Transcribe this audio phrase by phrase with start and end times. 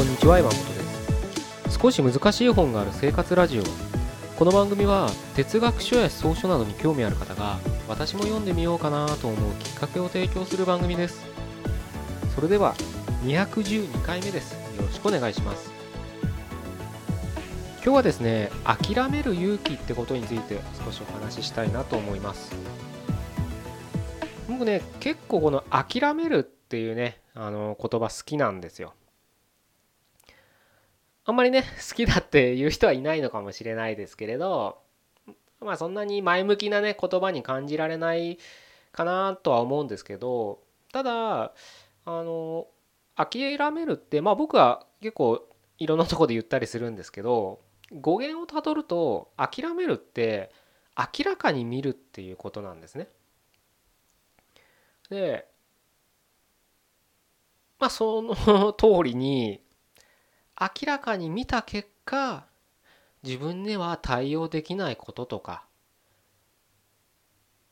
[0.00, 1.78] こんにちは山本です。
[1.78, 3.62] 少し難しい本がある生活ラジオ。
[4.38, 11.26] この番組は哲学書や草書などに興味ある方が私も読んでみようかなと思うきっかけを提供する番組です。
[12.34, 12.74] それでは
[13.24, 14.54] 212回目です。
[14.54, 15.70] よろしくお願いします。
[17.84, 22.56] 今日はですね諦める勇気ってことについて少しお話ししたいなと思います。
[24.48, 28.94] 僕ね結構この諦めるっていうねあの言葉好きなんですよ。
[31.24, 34.78] あんまりね好きだっていう人はいないのかもしれないですけれど
[35.60, 38.38] まあそんなに前向きなね言葉に感じられない
[38.92, 40.60] かなとは思うんですけど
[40.92, 41.52] ただ
[42.04, 42.66] あの
[43.16, 45.46] 諦めるってまあ僕は結構
[45.78, 47.60] いろんなとこで言ったりするんですけど
[47.92, 50.50] 語源をたどると諦めるって
[50.96, 53.08] 明らかに見るっていうことなんですね。
[55.08, 55.46] で
[57.78, 59.60] まあその通りに
[60.60, 62.44] 明らかに見た結果
[63.22, 65.64] 自分では対応できないこととか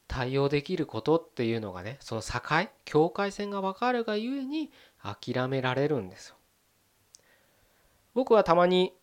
[0.06, 2.40] 対応できることっていうのがねその境
[2.86, 4.70] 境界線が分かるがゆえに
[5.02, 6.36] 諦められるんですよ。
[8.14, 8.94] 僕はたまに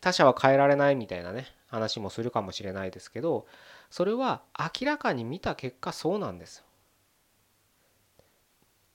[0.00, 3.46] 他者は変えられないみたいなね話もするかもしれないですけど
[3.90, 6.64] それは明らかに見た結果そうなんですよ。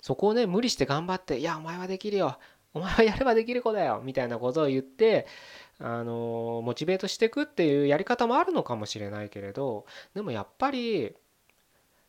[0.01, 2.39] そこをね無理して頑張って「いやお前はできるよ
[2.73, 5.27] お前はやればできる子だよ」みたいなことを言って
[5.79, 11.15] あのモチベートしていくっていうやり方もあるのかもしれないけれどでもやっぱり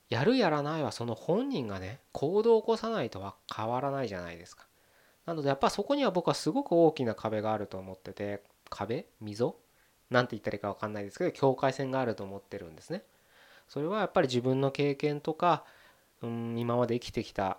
[0.09, 4.67] やるやらないはその本人がね行動を起こさないとは変わらないじゃないですか。
[5.25, 9.07] なのでやっぱそこには僕はすごく大きな壁があると思ってて壁？
[9.21, 9.55] 溝？
[10.11, 13.05] なんて言ったらいいか分かんないですけど境界線があると思ってるんですね。
[13.69, 15.65] それはやっぱり自分の経験とか
[16.23, 17.59] うん今まで生きてきた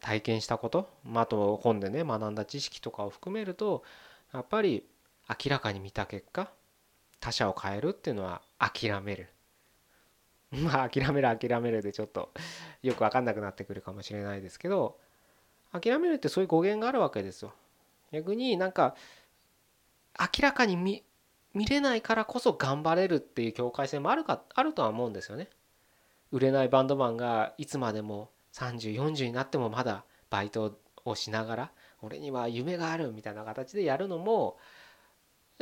[0.00, 3.82] 体験したこと、まあ、あと本でね学んだ知識とかを含めると
[4.32, 4.84] やっぱり
[5.28, 6.50] 明らかに見た結果
[7.20, 9.28] 他者を変えるっていうのは諦める。
[10.50, 12.30] まあ諦める諦めるでちょっと
[12.82, 14.98] よく分かんなくなってくるかもしれないですけど
[15.72, 17.52] 諦めるってそういう語源があるわけですよ。
[18.10, 18.96] 逆になんか
[20.18, 21.04] 明らかに見
[21.54, 25.48] 見れないからこそ頑張れるっていう境界線もあるかあるとは思うんですよね。
[26.32, 31.72] 売れないバンドマンがいつまでも3040になってもまだバイトをしながら
[32.02, 34.58] 俺には夢があるみたいな形でやるのも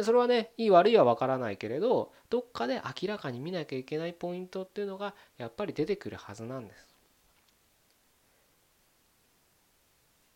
[0.00, 6.88] それはねいい悪いは分からないけれどどっかで明らかに見なきゃいけないポイントっていうのがやっぱり出てくるはずなんです。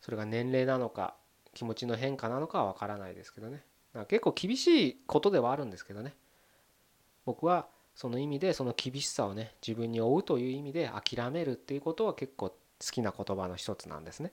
[0.01, 1.15] それが年齢なのか
[1.55, 3.65] 気持ちの変化なのかは分からないですけどね
[4.09, 6.15] 結構厳しいことではあるんですけどね
[7.25, 14.33] 僕はその意味でその厳しさをね自分に負うという意味で諦めるっていうことは結構好きな言葉の一つなんですね。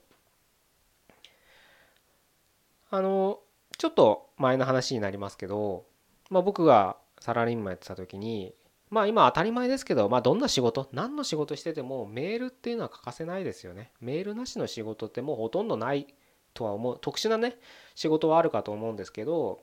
[2.90, 3.40] あの
[3.78, 5.84] ちょっと前の話になりますけど、
[6.28, 8.52] まあ、僕がサラリーマンやってた時に
[8.90, 13.92] まあ今当たり前ですけど、まあ、どんな仕事何の仕事しててもメールっていうのは欠かせないですよね。
[14.00, 16.12] メールなしの仕事ってもうほとんどない
[16.52, 17.56] とは思う特殊なね
[17.94, 19.60] 仕事はあるかと思うんですけど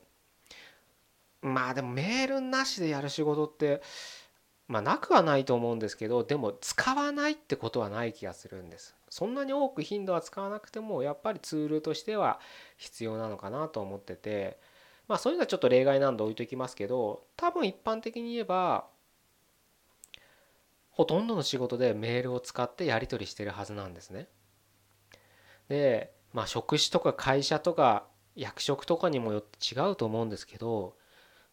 [1.41, 3.81] まあでもメールなしでやる仕事って
[4.67, 12.39] まあなくはないと思うんですけどでも使わないってことはない気がするんですそんなに多く頻度は使わなくてもやっぱりツールとしては
[12.75, 14.59] 必要なのかなと思ってて
[15.07, 18.87] まあそういうのはちょっと例外なんで置いときますけど多分一般的に言えば
[20.91, 24.27] ほとんどの仕事でメールを使ってやり取りしてるはずなんですね。
[25.69, 30.95] でまあ職種とか会社とか役職とかにもよって違うと思うんですけど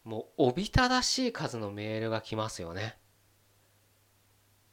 [0.04, 2.98] もうおびただしい数のメールが来ますよね。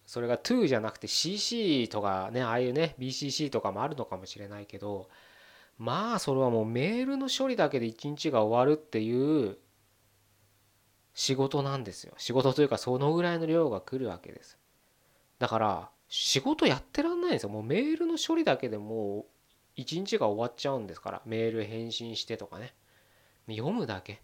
[0.05, 5.07] それが to じゃなくて CC とかねああいうね BCC とかもあるのかもしれないけど
[5.77, 9.57] まあそれはもうメールの処理だけで一日が終わるっていう
[11.13, 12.13] 仕事なんですよ。
[12.17, 14.57] 仕事というかそのぐらいの量が来るわけです。
[15.39, 17.49] だから仕事やってらんないんですよ。
[17.49, 19.25] もうメールの処理だけでもう
[19.75, 21.21] 一日が終わっちゃうんですから。
[21.25, 22.73] メール返信してとかね。
[23.47, 24.21] 読むだけ。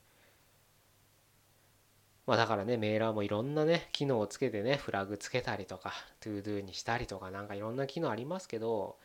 [2.27, 8.97] まあだからね、メーラーもいろんなね、機能をつけてね、フラグつけたりとか、 to do にしたりとか、なんかいろんな機能ありますけど、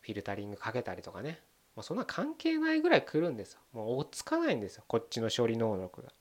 [0.00, 1.40] フィルタリングかけたりとかね、
[1.74, 3.60] もうそんな関係ないぐらい来るんですよ。
[3.72, 6.12] もう追っつかないんですよ、こっちの処理能力が。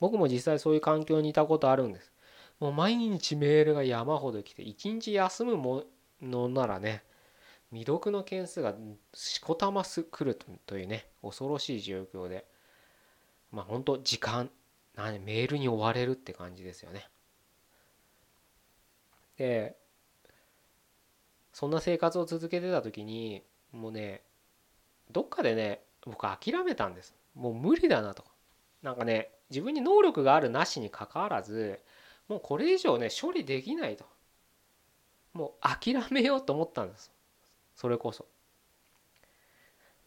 [0.00, 2.12] 僕も実際そういう環境にいたことあるんです。
[2.58, 5.84] もう毎日メールが山ほど来て、一日休むも
[6.20, 7.04] のならね、
[7.70, 8.74] 未読の件数が
[9.14, 10.36] しこたます来る
[10.66, 12.46] というね、恐ろしい状況で、
[13.52, 14.50] まあ本当時間、
[14.94, 17.08] 何メールに追われるって感じですよね。
[19.36, 19.76] で
[21.52, 23.42] そんな生活を続けてた時に
[23.72, 24.22] もうね
[25.10, 27.14] どっかでね僕諦めたんです。
[27.34, 28.24] もう無理だなと。
[28.82, 31.80] なんかね自分に能力があるなしにかかわらず
[32.28, 34.04] もうこれ以上ね処理できないと。
[35.32, 37.10] もう諦めようと思ったんです。
[37.74, 38.26] それこそ。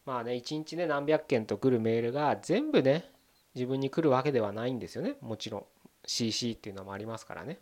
[0.04, 3.10] まあね一日ね何百件と来るメールが全部ね
[3.56, 5.16] 自分に来るわけではないんですよね。
[5.22, 5.64] もちろん。
[6.06, 7.58] CC っていうのもありますからね。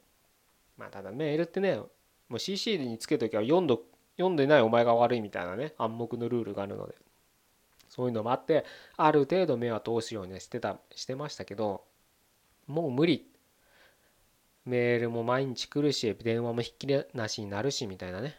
[0.76, 1.88] まあただメールってねも
[2.36, 3.80] う CC につけときは読んど
[4.16, 6.94] 読んでないお前が悪いみたいなね暗黙のルールがあるので。
[7.88, 8.64] そういうのもあって
[8.96, 11.84] ある程度目は通すようにしてたしてましたけど
[12.66, 13.30] もう無理。
[14.64, 18.36] メールも毎日来るし電話もひっきりなしになるしみたいなね。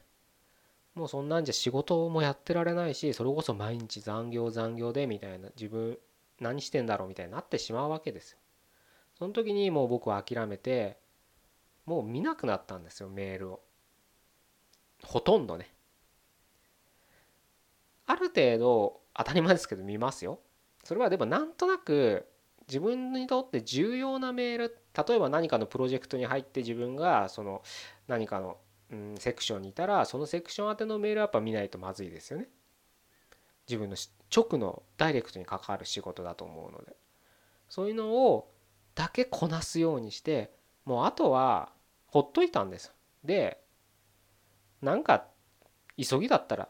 [0.94, 5.98] もうそんなんじゃ仕事もやってられないしそれこそ毎日残業残業でみたいな自分
[6.40, 8.38] 何してんだろうみたいになってしまうわけですよ。
[9.18, 10.98] その時にもう僕は諦めて
[11.86, 13.62] もう見なくなったんですよメールを。
[15.04, 15.72] ほとんどね。
[18.08, 20.40] ある程度当たり前ですけど見ますよ。
[20.84, 22.28] それはでもなんとなく
[22.68, 24.78] 自分にとって重要なメール
[25.08, 27.62] 例えば何かのプロジェクトに入って自分がその
[28.08, 28.58] 何かの、
[28.92, 32.48] うん、セクションにいたらそのセクション宛てのメールはやっぱ見ないとまずいですよね。
[33.68, 33.96] 自分の
[34.36, 36.96] 直のダイレクトに関わる仕事だと思うので。
[37.70, 38.52] そういうのを
[38.94, 40.54] だけこなすようにして
[40.86, 41.72] もうあとは
[42.08, 42.94] ほっといたんです。
[43.24, 43.62] で
[44.82, 45.26] なんか
[45.98, 46.70] 急ぎだったら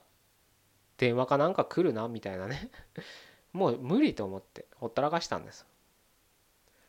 [0.97, 2.71] 電話かなんか来るなみたいなね。
[3.53, 5.65] もう無理と思ってほったらかしたんです。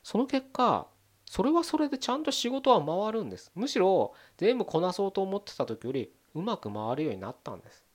[0.02, 0.88] その結果
[1.26, 3.50] それはそれでちゃんと仕事は回るんです。
[3.54, 7.85] むしろ全部こなそうと思ってた時よりうまく回るようになったんです。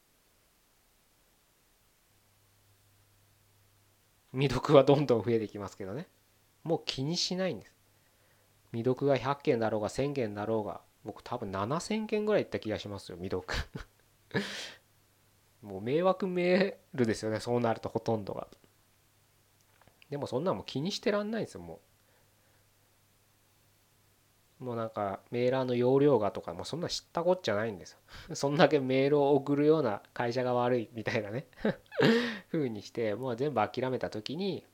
[4.34, 6.08] 未読はどんどん増えてきますけどね。
[6.64, 7.74] もう気にしないんです。
[8.72, 13.48] 未読が100件だろうが1000件だろうが僕多分7000件ぐらいいった気がしますよ未読。
[15.62, 18.48] もう迷惑メールですよねそうなるとほとんどが。
[20.10, 21.82] でもそんなも気にしてらんないんですよも
[24.62, 24.64] う。
[24.64, 28.00] もうなんかメーラーの容量がとかもうそんな知ったこっちゃないんですよ。
[28.36, 31.48] そんだけメールを送るような会社が悪いみたいなね。
[32.52, 34.66] 風にしてもう全部諦めた時に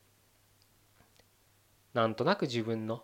[1.94, 3.02] なんとなく自分の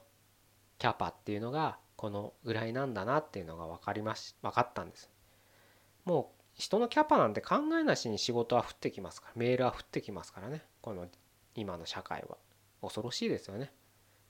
[0.78, 5.10] キャパっていうのがこのぐらいなんだなっていうのが分かります分かったんです。
[6.04, 10.62] もう人のキャパなんて考えなしに仕事は降ってきますからメールは降ってきますからね。
[10.80, 11.06] この
[11.54, 12.36] 今の社会は。
[12.82, 13.72] 恐ろしいですよね。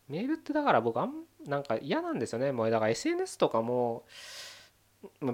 [0.08, 2.52] メールってだから僕あんなんか嫌なんですよね。
[2.52, 4.04] もうだから SNS とかも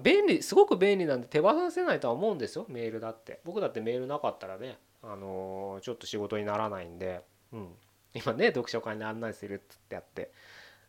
[0.02, 2.66] 便利すごく便利なんで手放せないとは思うんですよ。
[2.68, 3.40] メールだって。
[3.44, 4.78] 僕だってメールなかったらね。
[5.02, 7.74] あの、ちょっと仕事にならないんでうん。
[8.14, 10.32] 今ね読書会に案内するっつってやって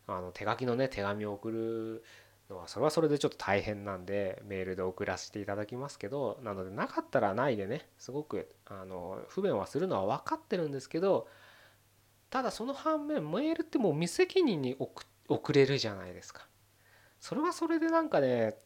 [0.06, 2.04] あの手書きのね手紙を送る
[2.50, 11.28] のはそれはそれでちょっと大変なんでメールで送らせていただきますけどなのでなかったらないでねすごくあの不便はするのは分かってるんですけど
[12.30, 14.76] ただその反面メールってもう無責任に
[15.28, 16.48] 送れるじゃないですか。
[17.20, 18.56] それはそれでなんかね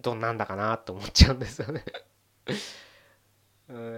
[0.00, 1.84] どんなんだかなと思っちゃうんですよね、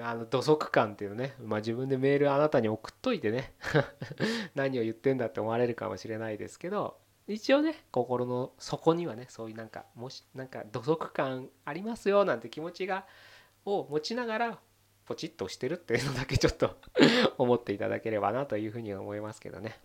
[0.03, 3.55] あの土足感っていうね、まあ、自分でメールあなたに送っといてね
[4.55, 13.07] 何を言ってんだって思われるかもしれないですけど一応ね心の底にはねそういうなんかもしなんか土足感ありますよなんて気持ちが
[13.65, 14.59] を持ちながら
[15.07, 16.77] ポチッとしてるっていうのだけちょっと
[17.39, 19.79] 思っていただければなというふうに思いますけどね。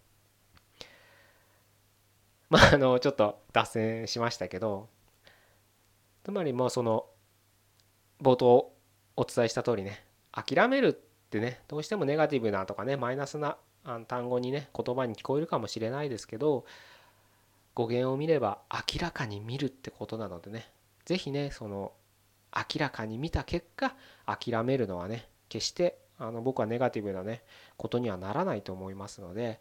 [2.49, 4.87] まああのちょっと脱線しましたけど
[6.23, 7.07] つまりもうその
[8.21, 8.74] 冒頭
[9.17, 10.93] お伝えした通りね諦めるっ
[11.29, 13.57] てねどうしてもネガティブなとかねマイナスな
[14.07, 16.65] 単語にね言葉に聞こえるかもしれないですけど
[17.73, 20.69] 語源を見れば明らかに見るってことなのでね
[21.05, 21.93] 是非ねその
[22.55, 23.95] 明らかに見た結果
[24.25, 27.43] 諦めるのはね決してあの僕はネガティブなね
[27.77, 29.59] ことにはならないと思いますので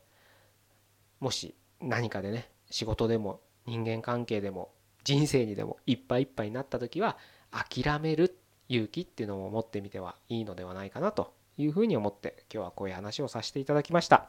[1.20, 7.18] もし何かでね仕事でも人間関係でも人生にでもいっぱいいっぱいになった時は
[7.50, 14.26] 諦めるって勇気っていうのも持ってみてはいいのではないかなというふうに思って今日はこういう話をさせていただきました。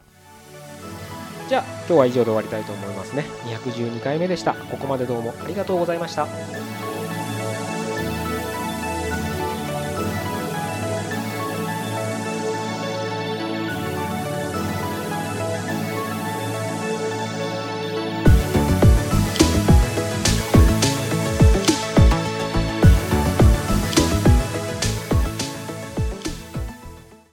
[1.48, 3.24] じゃあ今日は以上で終わりたいと思いますね。
[3.46, 4.54] 212回目でした。
[4.54, 6.28] ここまでどうもありがとうございました。